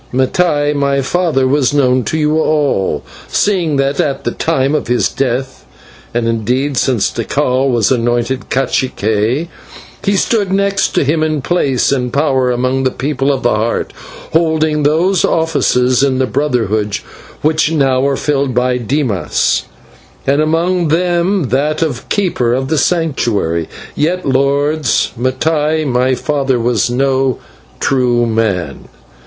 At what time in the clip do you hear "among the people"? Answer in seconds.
12.49-13.31